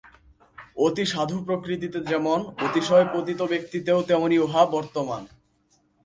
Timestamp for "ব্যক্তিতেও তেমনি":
3.43-4.37